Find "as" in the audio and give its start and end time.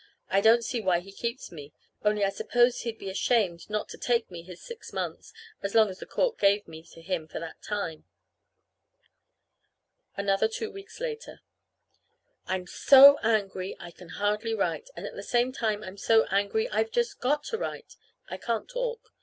5.61-5.75, 5.91-5.99